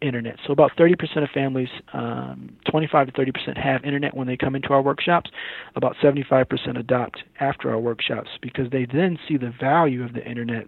[0.00, 0.36] internet.
[0.46, 4.68] So about 30% of families, um, 25 to 30% have internet when they come into
[4.68, 5.30] our workshops.
[5.74, 10.66] About 75% adopt after our workshops because they then see the value of the internet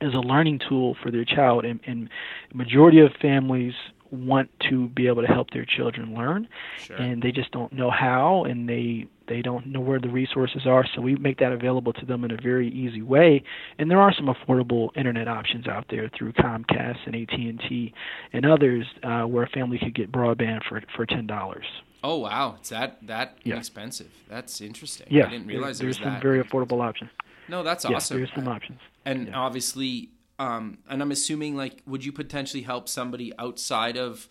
[0.00, 1.64] as a learning tool for their child.
[1.64, 2.08] And, and
[2.54, 3.74] majority of families
[4.12, 6.46] want to be able to help their children learn,
[6.78, 6.96] sure.
[6.96, 10.84] and they just don't know how, and they they don't know where the resources are.
[10.94, 13.42] So we make that available to them in a very easy way.
[13.78, 17.92] And there are some affordable internet options out there through Comcast and AT
[18.32, 21.66] and others uh, where a family could get broadband for for ten dollars.
[22.04, 23.54] Oh wow, it's that that yeah.
[23.54, 24.10] inexpensive.
[24.28, 25.06] That's interesting.
[25.10, 27.10] Yeah, I didn't realize there, there's some very affordable options.
[27.48, 28.18] No, that's yeah, awesome.
[28.18, 28.80] There's some options.
[29.04, 29.36] And yeah.
[29.36, 30.10] obviously,
[30.42, 34.28] um, and I'm assuming like, would you potentially help somebody outside of,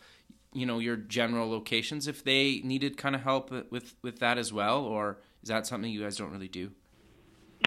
[0.52, 4.52] you know, your general locations if they needed kind of help with with that as
[4.52, 6.72] well, or is that something you guys don't really do?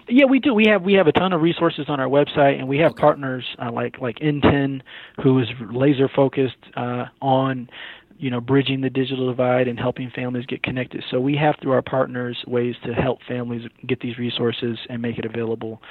[0.09, 0.53] Yeah, we do.
[0.53, 3.01] We have we have a ton of resources on our website, and we have okay.
[3.01, 4.83] partners uh, like like N10,
[5.23, 7.71] who is laser focused uh, on
[8.19, 11.05] you know bridging the digital divide and helping families get connected.
[11.11, 15.19] So we have through our partners ways to help families get these resources and make
[15.19, 15.83] it available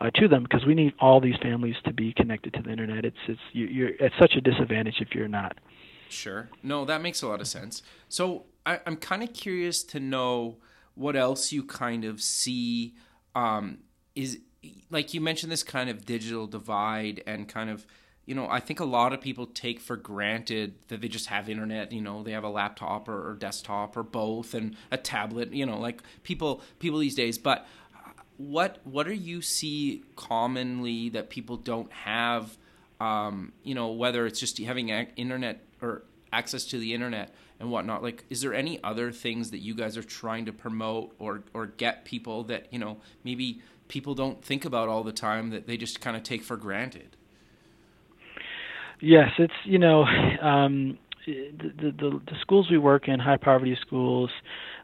[0.00, 3.04] uh, to them because we need all these families to be connected to the internet.
[3.04, 5.58] It's it's you're at such a disadvantage if you're not.
[6.08, 6.48] Sure.
[6.62, 7.82] No that makes a lot of sense.
[8.08, 10.58] So I, i'm kind of curious to know
[10.94, 12.94] what else you kind of see
[13.34, 13.78] um,
[14.14, 14.40] is
[14.90, 17.86] like you mentioned this kind of digital divide and kind of
[18.28, 21.48] you know, I think a lot of people take for granted that they just have
[21.48, 21.92] internet.
[21.92, 25.54] You know, they have a laptop or, or desktop or both, and a tablet.
[25.54, 27.38] You know, like people people these days.
[27.38, 27.66] But
[28.36, 32.58] what what do you see commonly that people don't have?
[33.00, 38.02] Um, you know, whether it's just having internet or access to the internet and whatnot.
[38.02, 41.64] Like, is there any other things that you guys are trying to promote or or
[41.64, 45.78] get people that you know maybe people don't think about all the time that they
[45.78, 47.16] just kind of take for granted?
[49.00, 50.02] Yes, it's you know
[50.42, 54.30] um, the, the the schools we work in, high poverty schools,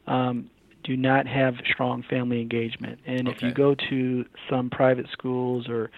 [0.07, 0.51] um,
[0.83, 3.01] do not have strong family engagement.
[3.07, 3.37] And okay.
[3.37, 5.91] if you go to some private schools or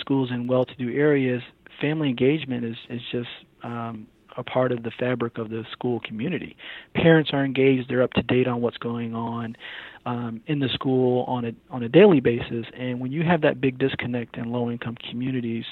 [0.00, 1.42] schools in well-to-do areas,
[1.80, 3.28] family engagement is is just
[3.62, 6.56] um, a part of the fabric of the school community.
[6.94, 9.56] Parents are engaged; they're up to date on what's going on
[10.04, 12.66] um, in the school on a on a daily basis.
[12.76, 15.64] And when you have that big disconnect in low income communities,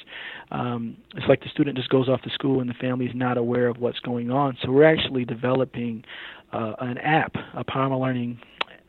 [0.51, 3.37] um, it's like the student just goes off to school and the family is not
[3.37, 4.57] aware of what's going on.
[4.63, 6.05] So we're actually developing
[6.53, 8.41] uh, an app, a Power Learning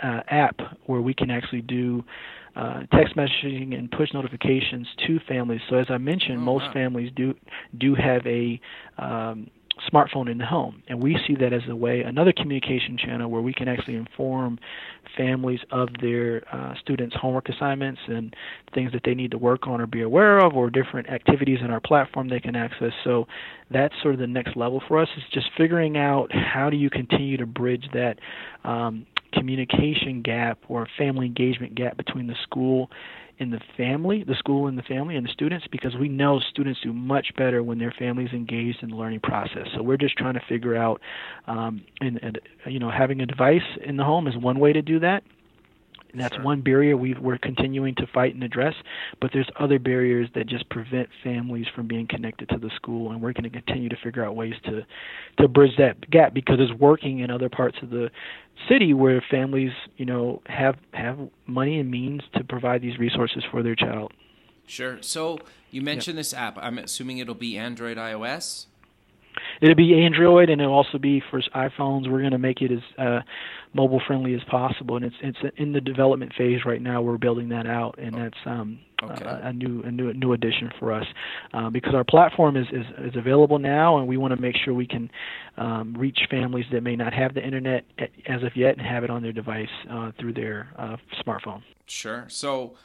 [0.02, 2.04] uh, app, where we can actually do.
[2.54, 5.62] Uh, text messaging and push notifications to families.
[5.70, 6.74] So as I mentioned, oh, most wow.
[6.74, 7.34] families do
[7.78, 8.60] do have a
[8.98, 9.50] um,
[9.92, 10.82] smartphone in the home.
[10.88, 14.60] And we see that as a way, another communication channel where we can actually inform
[15.18, 18.36] families of their uh, students' homework assignments and
[18.74, 21.72] things that they need to work on or be aware of, or different activities in
[21.72, 22.94] our platform they can access.
[23.04, 23.28] So
[23.70, 26.90] that's sort of the next level for us is just figuring out how do you
[26.90, 28.20] continue to bridge that
[28.64, 32.90] um, communication gap or family engagement gap between the school
[33.42, 36.80] in the family, the school and the family and the students, because we know students
[36.82, 39.68] do much better when their family's engaged in the learning process.
[39.74, 41.02] So we're just trying to figure out,
[41.48, 44.84] um, and, and you know, having a device in the home is one way to
[44.84, 45.24] do that.
[46.12, 46.44] And that's sure.
[46.44, 48.74] one barrier we are continuing to fight and address.
[49.20, 53.22] But there's other barriers that just prevent families from being connected to the school, and
[53.22, 54.86] we're going to continue to figure out ways to
[55.38, 58.10] to bridge that gap because it's working in other parts of the
[58.70, 63.64] city where families, you know, have have money and means to provide these resources for
[63.64, 64.14] their child.
[64.66, 65.02] Sure.
[65.02, 66.22] So you mentioned yep.
[66.22, 66.58] this app.
[66.62, 68.68] I'm assuming it'll be Android, iOS.
[69.62, 72.10] It'll be Android, and it'll also be for iPhones.
[72.10, 73.20] We're going to make it as uh,
[73.74, 77.02] mobile friendly as possible, and it's it's in the development phase right now.
[77.02, 79.26] We're building that out, and that's um, okay.
[79.26, 81.06] a, a new a new new addition for us
[81.54, 84.74] uh, because our platform is, is is available now, and we want to make sure
[84.74, 85.10] we can
[85.58, 87.86] um, reach families that may not have the internet
[88.28, 91.62] as of yet and have it on their device uh, through their uh, smartphone.
[91.86, 92.26] Sure.
[92.30, 92.76] So,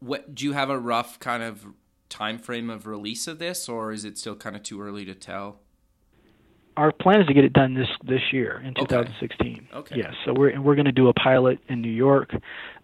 [0.00, 1.66] what do you have a rough kind of
[2.08, 5.14] time frame of release of this, or is it still kind of too early to
[5.14, 5.60] tell?
[6.76, 9.68] Our plan is to get it done this this year in 2016.
[9.72, 9.78] Okay.
[9.78, 9.96] okay.
[9.96, 10.14] Yes.
[10.24, 12.32] So we're we're going to do a pilot in New York.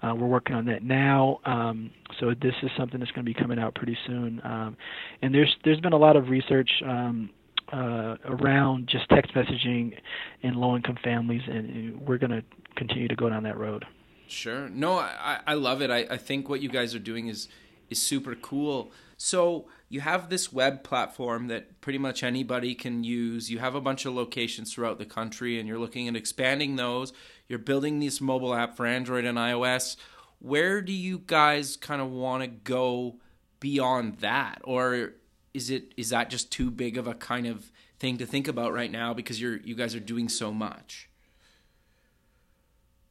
[0.02, 1.40] Uh, we're working on that now.
[1.44, 4.40] Um, so this is something that's going to be coming out pretty soon.
[4.44, 4.76] Um,
[5.22, 6.70] and there's there's been a lot of research.
[6.84, 7.30] Um,
[7.72, 9.98] uh, around just text messaging
[10.42, 12.40] in low-income families, and we're going to
[12.76, 13.84] continue to go down that road.
[14.28, 14.68] Sure.
[14.68, 15.90] No, I, I love it.
[15.90, 17.48] I, I think what you guys are doing is
[17.90, 18.90] is super cool.
[19.16, 23.50] So you have this web platform that pretty much anybody can use.
[23.50, 27.12] You have a bunch of locations throughout the country, and you're looking at expanding those.
[27.48, 29.96] You're building this mobile app for Android and iOS.
[30.38, 33.16] Where do you guys kind of want to go
[33.58, 35.14] beyond that, or
[35.54, 38.74] is it is that just too big of a kind of thing to think about
[38.74, 41.08] right now because you're you guys are doing so much?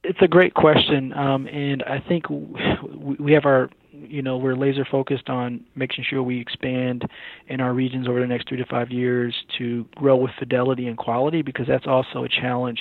[0.04, 3.72] It's a great question, um, and I think we have our
[4.08, 7.04] you know we're laser focused on making sure we expand
[7.48, 10.98] in our regions over the next three to five years to grow with fidelity and
[10.98, 12.80] quality because that's also a challenge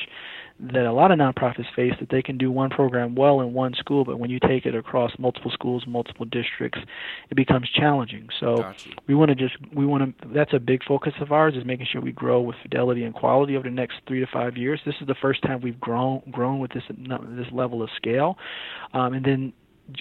[0.61, 3.75] that a lot of nonprofits face that they can do one program well in one
[3.75, 6.79] school but when you take it across multiple schools multiple districts
[7.31, 8.29] it becomes challenging.
[8.39, 8.91] So gotcha.
[9.07, 11.87] we want to just we want to that's a big focus of ours is making
[11.91, 14.81] sure we grow with fidelity and quality over the next three to five years.
[14.87, 18.39] This is the first time we've grown grown with this this level of scale.
[18.93, 19.53] Um, and then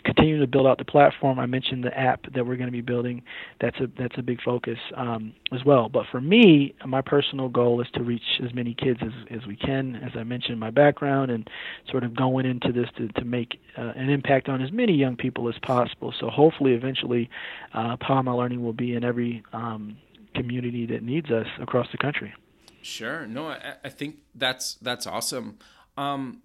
[0.03, 1.39] continuing to build out the platform.
[1.39, 3.23] I mentioned the app that we're going to be building.
[3.59, 5.89] That's a that's a big focus um, as well.
[5.89, 9.55] But for me, my personal goal is to reach as many kids as, as we
[9.55, 9.95] can.
[9.97, 11.49] As I mentioned, my background and
[11.89, 15.15] sort of going into this to to make uh, an impact on as many young
[15.15, 16.13] people as possible.
[16.19, 17.29] So hopefully, eventually,
[17.73, 19.97] uh, My Learning will be in every um,
[20.33, 22.33] community that needs us across the country.
[22.81, 23.25] Sure.
[23.27, 25.57] No, I, I think that's that's awesome.
[25.97, 26.41] Um,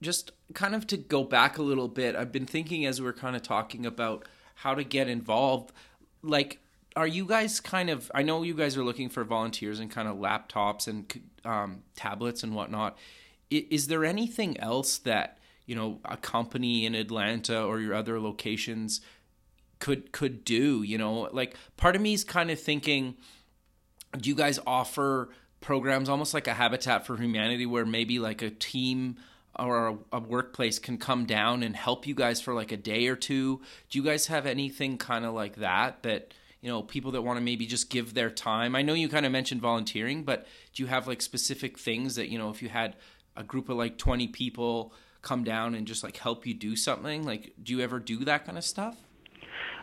[0.00, 3.12] just kind of to go back a little bit, I've been thinking as we are
[3.12, 5.72] kind of talking about how to get involved.
[6.22, 6.60] Like,
[6.96, 8.10] are you guys kind of?
[8.14, 12.42] I know you guys are looking for volunteers and kind of laptops and um, tablets
[12.42, 12.96] and whatnot.
[13.50, 18.20] Is, is there anything else that you know a company in Atlanta or your other
[18.20, 19.00] locations
[19.78, 20.82] could could do?
[20.82, 23.16] You know, like part of me is kind of thinking,
[24.18, 25.30] do you guys offer
[25.60, 29.16] programs almost like a Habitat for Humanity, where maybe like a team
[29.58, 33.08] or a, a, workplace can come down and help you guys for like a day
[33.08, 33.60] or two.
[33.90, 37.38] Do you guys have anything kind of like that that you know people that want
[37.38, 38.76] to maybe just give their time?
[38.76, 42.28] I know you kind of mentioned volunteering, but do you have like specific things that
[42.28, 42.96] you know if you had
[43.36, 44.92] a group of like 20 people
[45.22, 47.24] come down and just like help you do something?
[47.24, 48.96] Like do you ever do that kind of stuff?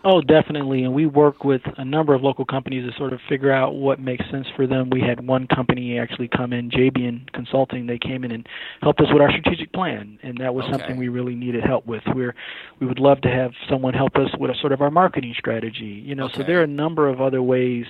[0.08, 0.84] Oh, definitely.
[0.84, 4.00] And we work with a number of local companies to sort of figure out what
[4.00, 4.92] makes sense for them.
[4.92, 7.88] We had one company actually come in, Jabian Consulting.
[7.88, 8.48] They came in and
[8.84, 10.74] helped us with our strategic plan, and that was okay.
[10.78, 12.04] something we really needed help with.
[12.14, 12.36] We're
[12.80, 16.04] we would love to have someone help us with a sort of our marketing strategy.
[16.06, 16.38] You know, okay.
[16.38, 17.88] so there are a number of other ways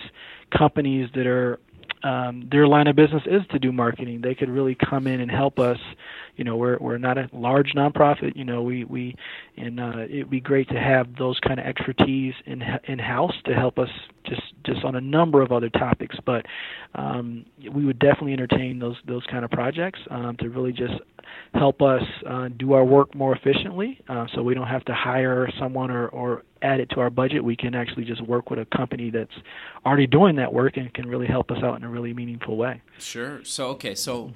[0.58, 1.60] companies that are
[2.06, 4.22] um, their line of business is to do marketing.
[4.22, 5.80] They could really come in and help us.
[6.36, 8.36] You know, we're we're not a large nonprofit.
[8.36, 9.16] You know, we we
[9.58, 13.56] and uh, it'd be great to have those kind of expertise in in house to
[13.56, 13.90] help us
[14.24, 16.16] just just on a number of other topics.
[16.24, 16.46] But
[16.94, 20.94] um, we would definitely entertain those those kind of projects um, to really just
[21.54, 25.50] help us uh, do our work more efficiently, uh, so we don't have to hire
[25.60, 27.44] someone or or add it to our budget.
[27.44, 29.36] We can actually just work with a company that's
[29.86, 32.82] already doing that work and can really help us out in a really meaningful way.
[32.98, 33.44] Sure.
[33.44, 34.34] So okay, so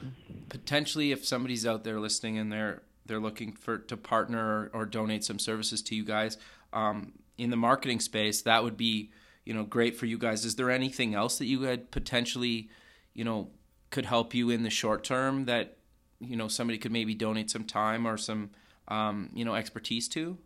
[0.50, 4.86] potentially if somebody's out there listening and they're they're looking for to partner or, or
[4.86, 6.38] donate some services to you guys
[6.72, 9.12] um, in the marketing space, that would be
[9.46, 10.46] you know great for you guys.
[10.46, 12.70] Is there anything else that you could potentially
[13.14, 13.50] you know
[13.90, 15.79] could help you in the short term that
[16.20, 18.52] you know somebody could maybe donate some time or some
[18.88, 20.38] um, you know expertise to?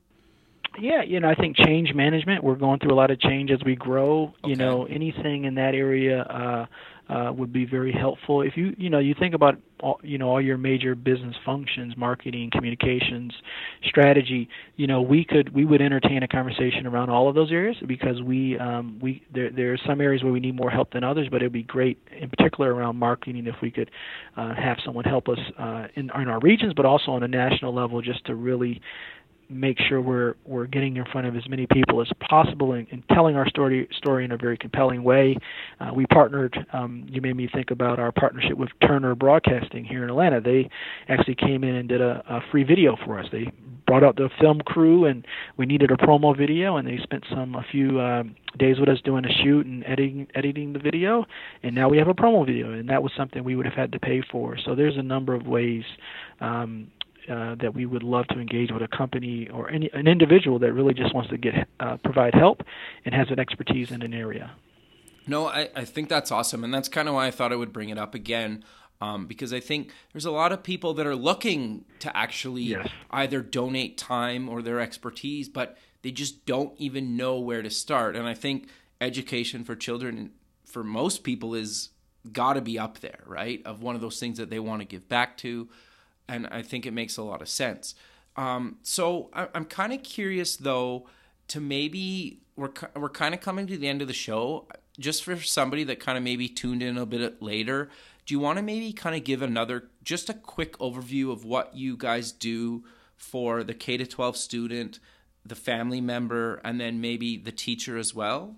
[0.80, 2.44] Yeah, you know, I think change management.
[2.44, 4.34] We're going through a lot of change as we grow.
[4.44, 4.50] Okay.
[4.50, 6.66] You know, anything in that area uh,
[7.10, 8.42] uh, would be very helpful.
[8.42, 11.96] If you, you know, you think about, all, you know, all your major business functions,
[11.98, 13.34] marketing, communications,
[13.84, 14.48] strategy.
[14.78, 18.22] You know, we could, we would entertain a conversation around all of those areas because
[18.22, 21.28] we, um, we, there, there are some areas where we need more help than others,
[21.30, 23.92] but it'd be great, in particular around marketing, if we could
[24.38, 27.76] uh, have someone help us uh, in, in our regions, but also on a national
[27.76, 28.82] level, just to really
[29.50, 33.04] make sure we're we're getting in front of as many people as possible and, and
[33.10, 35.38] telling our story story in a very compelling way.
[35.80, 36.58] Uh, we partnered.
[36.74, 40.42] Um, you made me think about our partnership with Turner Broadcasting here in Atlanta.
[40.42, 40.70] They
[41.08, 43.26] actually came in and did a, a free video for us.
[43.32, 43.52] They
[43.86, 45.26] brought out the film crew and
[45.58, 49.00] we needed a promo video and they spent some a few um, days with us
[49.04, 51.26] doing a shoot and editing editing the video
[51.64, 53.92] and now we have a promo video and that was something we would have had
[53.92, 55.84] to pay for so there's a number of ways
[56.40, 56.88] um,
[57.30, 60.74] uh, that we would love to engage with a company or any an individual that
[60.74, 62.62] really just wants to get uh, provide help
[63.06, 64.52] and has an expertise in an area.
[65.28, 67.72] No, I, I think that's awesome, and that's kind of why I thought I would
[67.72, 68.64] bring it up again.
[69.02, 72.88] Um, because I think there's a lot of people that are looking to actually yes.
[73.12, 78.16] either donate time or their expertise, but they just don't even know where to start.
[78.16, 78.70] And I think
[79.02, 80.32] education for children,
[80.64, 81.90] for most people, is
[82.32, 83.62] got to be up there, right?
[83.66, 85.68] Of one of those things that they want to give back to
[86.28, 87.96] and I think it makes a lot of sense.
[88.36, 91.08] Um, so I, I'm kind of curious though
[91.50, 94.68] to maybe we're we're kind of coming to the end of the show.
[95.00, 97.90] Just for somebody that kind of maybe tuned in a bit later,
[98.26, 101.76] do you want to maybe kind of give another just a quick overview of what
[101.76, 102.84] you guys do
[103.16, 105.00] for the K to 12 student,
[105.46, 108.56] the family member, and then maybe the teacher as well?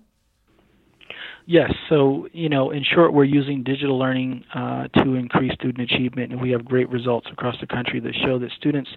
[1.48, 1.72] Yes.
[1.88, 6.40] So, you know, in short, we're using digital learning uh, to increase student achievement, and
[6.40, 8.90] we have great results across the country that show that students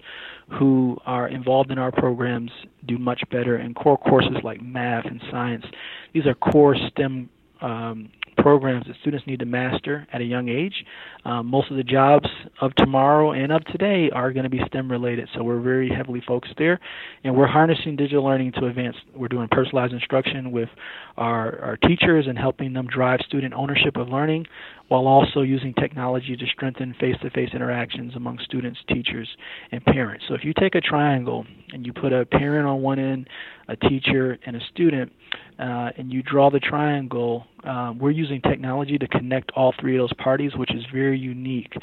[0.58, 2.50] who are involved in our programs
[2.88, 5.64] do much better in core courses like math and science.
[6.12, 7.30] These are core STEM
[7.62, 10.86] um, programs that students need to master at a young age.
[11.26, 12.28] Um, most of the jobs
[12.62, 16.22] of tomorrow and of today are going to be STEM related, so we're very heavily
[16.26, 16.80] focused there.
[17.24, 18.96] And we're harnessing digital learning to advance.
[19.16, 20.70] We're doing personalized instruction with
[21.18, 24.46] our, our teachers and helping them drive student ownership of learning
[24.90, 29.28] while also using technology to strengthen face to face interactions among students, teachers,
[29.72, 30.26] and parents.
[30.28, 33.28] So if you take a triangle and you put a parent on one end,
[33.68, 35.12] a teacher, and a student,
[35.60, 40.02] uh, and you draw the triangle, um, we're using technology to connect all three of
[40.02, 41.74] those parties, which is very unique.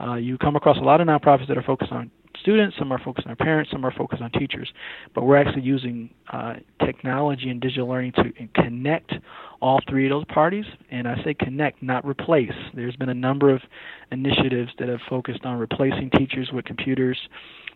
[0.00, 2.98] Uh, you come across a lot of nonprofits that are focused on students, some are
[2.98, 4.72] focused on parents, some are focused on teachers.
[5.14, 9.12] But we're actually using uh, technology and digital learning to connect
[9.60, 10.64] all three of those parties.
[10.90, 12.52] And I say connect, not replace.
[12.74, 13.62] There's been a number of
[14.10, 17.18] initiatives that have focused on replacing teachers with computers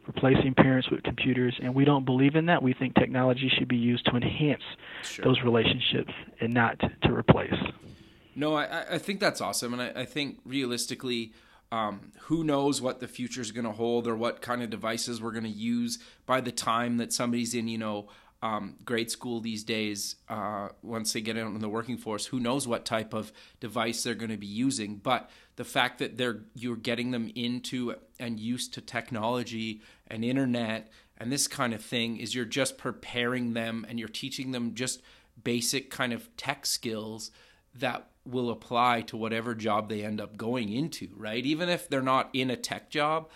[0.07, 2.63] replacing parents with computers, and we don't believe in that.
[2.63, 4.63] We think technology should be used to enhance
[5.03, 5.25] sure.
[5.25, 7.55] those relationships and not to replace.
[8.35, 11.33] No, I, I think that's awesome, and I, I think realistically,
[11.73, 15.21] um, who knows what the future is going to hold or what kind of devices
[15.23, 18.09] we're going to use by the time that somebody's in, you know,
[18.43, 22.41] um, grade school these days, uh, once they get out in the working force, who
[22.41, 24.97] knows what type of device they're going to be using.
[24.97, 30.91] But the fact that they're you're getting them into and used to technology and internet
[31.19, 35.03] and this kind of thing is you're just preparing them and you're teaching them just
[35.45, 37.31] basic kind of tech skills
[37.75, 41.45] that will apply to whatever job they end up going into, right?
[41.45, 43.29] Even if they're not in a tech job,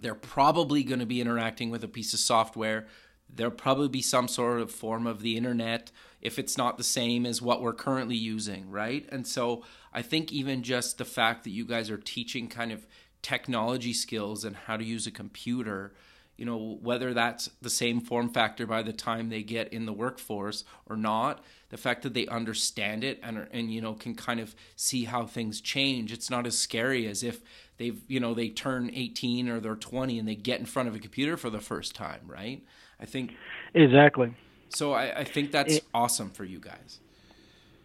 [0.00, 2.86] they're probably going to be interacting with a piece of software
[3.32, 7.26] there'll probably be some sort of form of the internet if it's not the same
[7.26, 9.08] as what we're currently using, right?
[9.10, 12.86] And so I think even just the fact that you guys are teaching kind of
[13.22, 15.94] technology skills and how to use a computer,
[16.38, 19.92] you know, whether that's the same form factor by the time they get in the
[19.92, 24.40] workforce or not, the fact that they understand it and and you know can kind
[24.40, 27.42] of see how things change, it's not as scary as if
[27.78, 30.94] they've, you know, they turn 18 or they're 20 and they get in front of
[30.94, 32.62] a computer for the first time, right?
[33.00, 33.34] I think
[33.74, 34.34] exactly.
[34.70, 37.00] So I, I think that's it, awesome for you guys.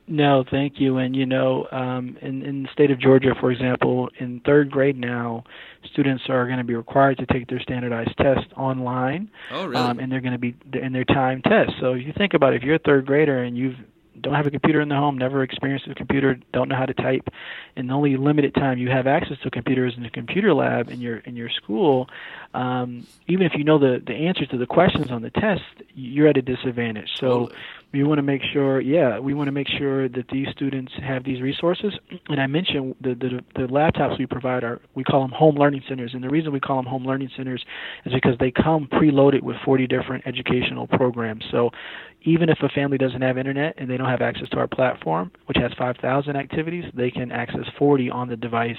[0.07, 0.97] No, thank you.
[0.97, 4.97] And you know, um, in in the state of Georgia, for example, in third grade
[4.97, 5.45] now,
[5.91, 9.29] students are going to be required to take their standardized test online.
[9.51, 9.75] Oh, really?
[9.75, 11.71] Um, and they're going to be in their time test.
[11.79, 13.77] So if you think about it, if you're a third grader and you've
[14.21, 16.93] don't have a computer in the home, never experienced a computer, don't know how to
[16.93, 17.27] type,
[17.75, 21.01] and the only limited time you have access to computers in the computer lab in
[21.01, 22.07] your in your school,
[22.53, 25.63] um, even if you know the the answers to the questions on the test,
[25.95, 27.09] you're at a disadvantage.
[27.19, 27.51] So.
[27.93, 31.23] We want to make sure, yeah, we want to make sure that these students have
[31.23, 31.93] these resources.
[32.27, 35.83] And I mentioned the, the the laptops we provide are we call them home learning
[35.87, 37.63] centers, and the reason we call them home learning centers
[38.05, 41.43] is because they come preloaded with 40 different educational programs.
[41.51, 41.69] So
[42.23, 45.31] even if a family doesn't have internet and they don't have access to our platform,
[45.45, 48.77] which has 5,000 activities, they can access 40 on the device.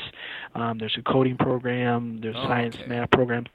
[0.55, 2.87] Um, there's a coding program, there's oh, science okay.
[2.87, 3.49] math programs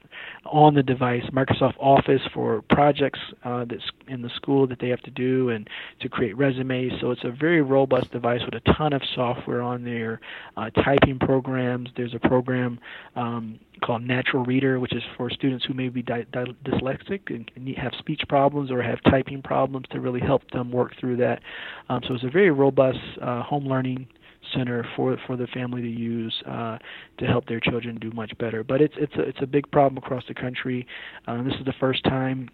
[0.46, 5.00] on the device, Microsoft Office for projects uh, that's in the school that they have
[5.02, 5.68] to do, and
[6.00, 6.92] to create resumes.
[7.00, 10.20] So it's a very robust device with a ton of software on there,
[10.56, 11.90] uh, typing programs.
[11.96, 12.80] There's a program
[13.16, 17.92] um, called Natural Reader, which is for students who may be dyslexic and, and have
[17.98, 21.40] speech problems or have typing problems to really help them work through that.
[21.88, 24.06] Um, so it's a very robust uh, home learning
[24.54, 26.78] center for for the family to use uh,
[27.18, 28.64] to help their children do much better.
[28.64, 30.86] But it's it's a it's a big problem across the country.
[31.26, 32.48] Um, this is the first time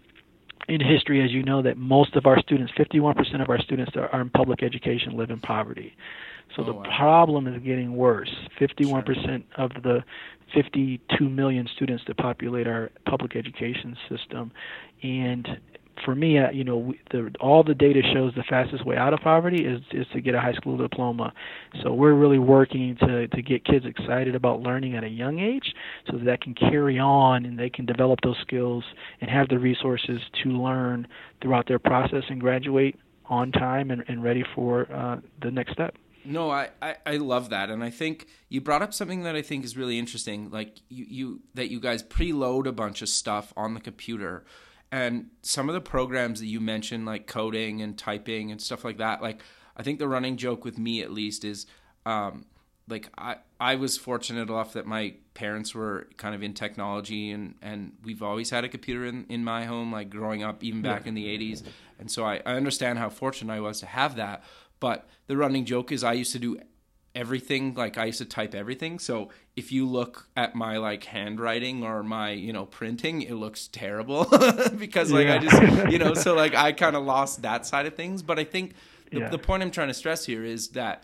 [0.67, 4.09] in history, as you know, that most of our students, 51% of our students that
[4.11, 5.95] are in public education, live in poverty.
[6.55, 6.97] So oh, the wow.
[6.97, 8.33] problem is getting worse.
[8.59, 9.39] 51% sure.
[9.57, 10.03] of the
[10.53, 14.51] 52 million students that populate our public education system,
[15.03, 15.47] and
[16.03, 19.19] for me, uh, you know, the, all the data shows the fastest way out of
[19.21, 21.33] poverty is is to get a high school diploma.
[21.81, 25.73] So we're really working to to get kids excited about learning at a young age,
[26.05, 28.83] so that, that can carry on and they can develop those skills
[29.21, 31.07] and have the resources to learn
[31.41, 35.95] throughout their process and graduate on time and, and ready for uh, the next step.
[36.25, 39.41] No, I, I, I love that, and I think you brought up something that I
[39.41, 40.49] think is really interesting.
[40.51, 44.43] Like you, you that you guys preload a bunch of stuff on the computer,
[44.91, 48.97] and some of the programs that you mentioned, like coding and typing and stuff like
[48.97, 49.21] that.
[49.21, 49.41] Like
[49.75, 51.65] I think the running joke with me, at least, is
[52.05, 52.45] um,
[52.87, 57.55] like I I was fortunate enough that my parents were kind of in technology, and
[57.61, 61.05] and we've always had a computer in in my home, like growing up, even back
[61.05, 61.63] in the '80s.
[61.99, 64.43] And so I, I understand how fortunate I was to have that
[64.79, 66.59] but the running joke is I used to do
[67.17, 68.99] everything like I used to type everything.
[68.99, 73.67] So if you look at my like handwriting or my, you know, printing, it looks
[73.67, 74.25] terrible
[74.77, 75.35] because like yeah.
[75.35, 78.37] I just, you know, so like I kind of lost that side of things, but
[78.37, 78.75] I think
[79.11, 79.29] the, yeah.
[79.29, 81.03] the point I'm trying to stress here is that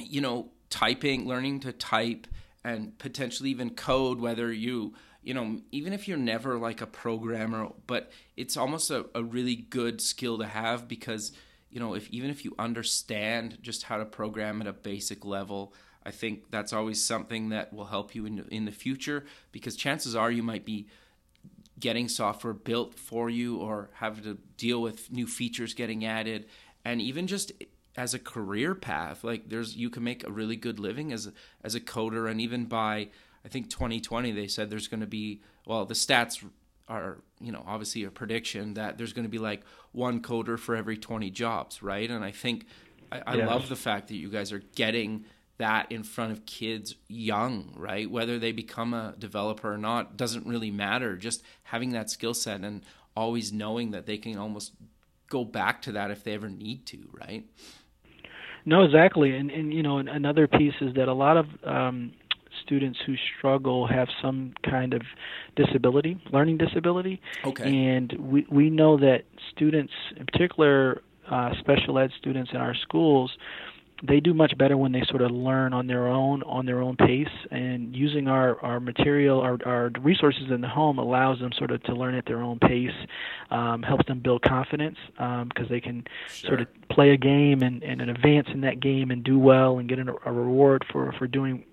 [0.00, 2.28] you know, typing, learning to type
[2.62, 7.68] and potentially even code whether you you know, even if you're never like a programmer,
[7.88, 11.32] but it's almost a, a really good skill to have because
[11.70, 15.74] you know, if even if you understand just how to program at a basic level,
[16.04, 20.16] I think that's always something that will help you in in the future because chances
[20.16, 20.88] are you might be
[21.78, 26.46] getting software built for you or having to deal with new features getting added.
[26.84, 27.52] And even just
[27.96, 31.30] as a career path like there's you can make a really good living as
[31.62, 32.30] as a coder.
[32.30, 33.08] And even by
[33.44, 36.42] I think 2020 they said there's going to be well the stats
[36.88, 39.62] are you know obviously a prediction that there's going to be like
[39.92, 42.10] one coder for every 20 jobs right?
[42.10, 42.66] And i think
[43.12, 45.24] i, I love the fact that you guys are getting
[45.58, 48.10] that in front of kids young right?
[48.10, 51.16] Whether they become a developer or not doesn't really matter.
[51.16, 52.82] Just having that skill set and
[53.16, 54.72] always knowing that they can almost
[55.28, 57.44] go back to that if they ever need to right?
[58.64, 59.36] No exactly.
[59.36, 62.12] And and you know another piece is that a lot of um
[62.68, 65.02] students who struggle have some kind of
[65.56, 67.20] disability, learning disability.
[67.44, 67.64] Okay.
[67.64, 73.36] And we we know that students, in particular uh, special ed students in our schools,
[74.02, 76.96] they do much better when they sort of learn on their own on their own
[76.96, 81.70] pace and using our our material our our resources in the home allows them sort
[81.70, 82.94] of to learn at their own pace
[83.50, 86.50] um, helps them build confidence because um, they can sure.
[86.50, 89.88] sort of play a game and, and advance in that game and do well and
[89.88, 91.64] get a, a reward for for doing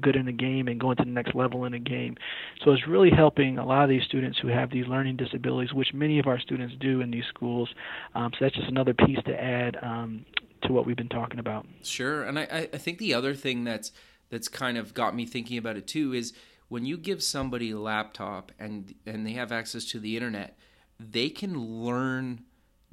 [0.00, 2.16] good in the game and going to the next level in the game.
[2.64, 5.92] So it's really helping a lot of these students who have these learning disabilities, which
[5.92, 7.68] many of our students do in these schools.
[8.14, 10.24] Um, so that's just another piece to add um,
[10.62, 11.66] to what we've been talking about.
[11.82, 13.92] Sure, and I, I think the other thing that's
[14.30, 16.32] that's kind of got me thinking about it too is
[16.68, 20.58] when you give somebody a laptop and and they have access to the internet,
[20.98, 22.42] they can learn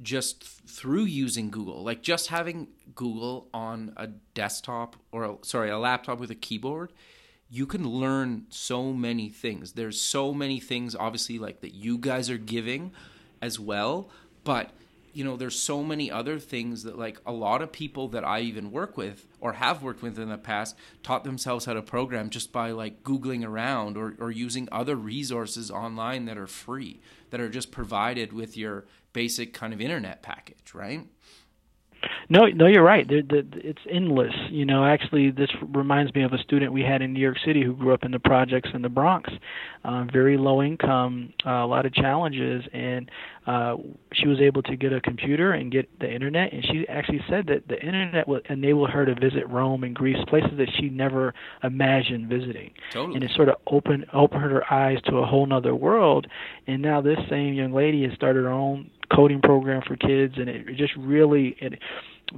[0.02, 5.78] just through using Google, like just having Google on a desktop or a, sorry, a
[5.78, 6.92] laptop with a keyboard,
[7.48, 9.72] you can learn so many things.
[9.72, 12.92] There's so many things obviously like that you guys are giving
[13.40, 14.10] as well,
[14.44, 14.70] but
[15.12, 18.40] you know, there's so many other things that like a lot of people that I
[18.40, 22.30] even work with or have worked with in the past taught themselves how to program
[22.30, 27.00] just by like googling around or or using other resources online that are free
[27.30, 31.06] that are just provided with your basic kind of internet package, right?
[32.28, 33.06] No, no, you're right.
[33.06, 34.34] The, the, it's endless.
[34.50, 37.62] You know, actually, this reminds me of a student we had in New York City
[37.62, 39.30] who grew up in the projects in the Bronx,
[39.84, 43.10] uh, very low income, uh, a lot of challenges, and
[43.46, 43.76] uh,
[44.12, 46.52] she was able to get a computer and get the internet.
[46.52, 50.18] And she actually said that the internet would enable her to visit Rome and Greece,
[50.28, 52.72] places that she never imagined visiting.
[52.90, 53.16] Totally.
[53.16, 56.26] And it sort of opened opened her eyes to a whole other world.
[56.66, 60.48] And now this same young lady has started her own coding program for kids, and
[60.48, 61.78] it just really it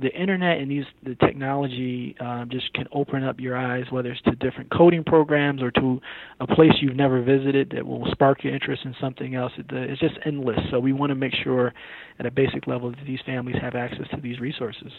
[0.01, 4.23] the internet and these the technology um, just can open up your eyes, whether it's
[4.23, 6.01] to different coding programs or to
[6.41, 9.53] a place you've never visited that will spark your interest in something else.
[9.57, 10.59] It, it's just endless.
[10.71, 11.73] So we want to make sure,
[12.19, 14.93] at a basic level, that these families have access to these resources.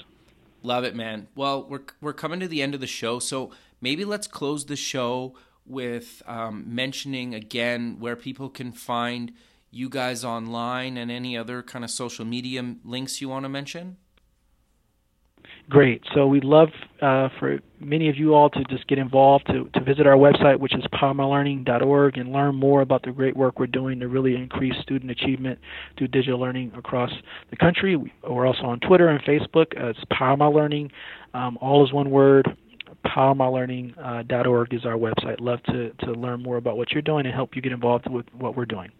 [0.63, 1.27] Love it, man.
[1.35, 3.51] Well, we're we're coming to the end of the show, so
[3.81, 9.31] maybe let's close the show with um, mentioning again where people can find
[9.75, 13.97] you guys online and any other kind of social media links you want to mention.
[15.69, 16.01] Great.
[16.13, 16.69] So we'd love
[17.01, 20.59] uh, for many of you all to just get involved, to, to visit our website,
[20.59, 24.75] which is powermylearning.org, and learn more about the great work we're doing to really increase
[24.81, 25.59] student achievement
[25.97, 27.11] through digital learning across
[27.49, 27.97] the country.
[28.23, 29.77] We're also on Twitter and Facebook.
[29.77, 30.91] Uh, it's PowerMyLearning.
[31.33, 32.47] Um, all is one word.
[33.05, 35.41] PowerMyLearning.org is our website.
[35.41, 38.25] Love to, to learn more about what you're doing and help you get involved with
[38.37, 38.91] what we're doing.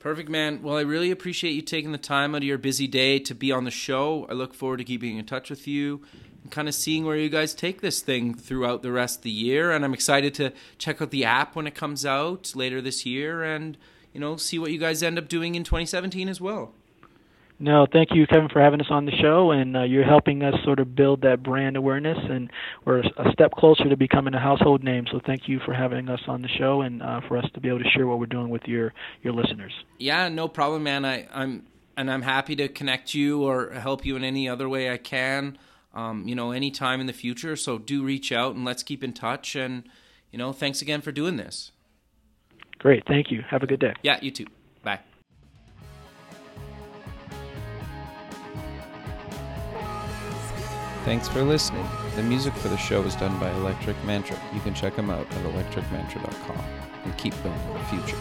[0.00, 0.62] Perfect, man.
[0.62, 3.52] Well, I really appreciate you taking the time out of your busy day to be
[3.52, 4.26] on the show.
[4.30, 6.00] I look forward to keeping in touch with you
[6.42, 9.30] and kind of seeing where you guys take this thing throughout the rest of the
[9.30, 9.70] year.
[9.70, 13.44] And I'm excited to check out the app when it comes out later this year
[13.44, 13.76] and,
[14.14, 16.72] you know, see what you guys end up doing in 2017 as well.
[17.62, 20.54] No, thank you, Kevin, for having us on the show, and uh, you're helping us
[20.64, 22.50] sort of build that brand awareness, and
[22.86, 25.04] we're a step closer to becoming a household name.
[25.12, 27.68] So thank you for having us on the show, and uh, for us to be
[27.68, 29.72] able to share what we're doing with your your listeners.
[29.98, 31.04] Yeah, no problem, man.
[31.04, 31.66] I, I'm
[31.98, 35.58] and I'm happy to connect you or help you in any other way I can.
[35.92, 37.56] Um, you know, anytime in the future.
[37.56, 39.54] So do reach out and let's keep in touch.
[39.54, 39.84] And
[40.30, 41.72] you know, thanks again for doing this.
[42.78, 43.42] Great, thank you.
[43.50, 43.92] Have a good day.
[44.02, 44.46] Yeah, you too.
[44.82, 45.00] Bye.
[51.04, 51.86] Thanks for listening.
[52.14, 54.38] The music for the show is done by Electric Mantra.
[54.52, 56.64] You can check them out at electricmantra.com
[57.04, 58.18] and keep building the future.